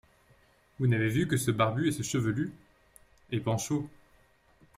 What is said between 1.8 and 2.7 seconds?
et ce chevelu?